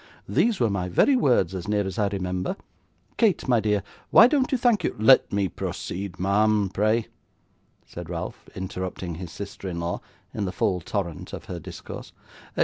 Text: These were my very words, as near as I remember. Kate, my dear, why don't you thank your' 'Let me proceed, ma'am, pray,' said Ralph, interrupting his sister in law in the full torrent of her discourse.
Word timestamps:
These 0.27 0.59
were 0.59 0.71
my 0.71 0.89
very 0.89 1.15
words, 1.15 1.53
as 1.53 1.67
near 1.67 1.85
as 1.85 1.99
I 1.99 2.07
remember. 2.07 2.55
Kate, 3.17 3.47
my 3.47 3.59
dear, 3.59 3.83
why 4.09 4.25
don't 4.25 4.51
you 4.51 4.57
thank 4.57 4.83
your' 4.83 4.95
'Let 4.97 5.31
me 5.31 5.47
proceed, 5.47 6.19
ma'am, 6.19 6.71
pray,' 6.73 7.05
said 7.85 8.09
Ralph, 8.09 8.49
interrupting 8.55 9.13
his 9.21 9.29
sister 9.31 9.67
in 9.69 9.79
law 9.79 10.01
in 10.33 10.45
the 10.45 10.51
full 10.51 10.81
torrent 10.81 11.33
of 11.33 11.45
her 11.45 11.59
discourse. 11.59 12.13